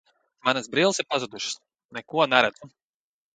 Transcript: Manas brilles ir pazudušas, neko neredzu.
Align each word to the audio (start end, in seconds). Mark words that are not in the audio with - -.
Manas 0.47 0.69
brilles 0.75 0.99
ir 1.03 1.07
pazudušas, 1.13 1.59
neko 1.99 2.27
neredzu. 2.33 2.73